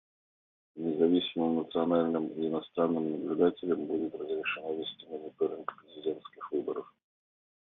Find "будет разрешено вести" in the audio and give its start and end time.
3.85-5.05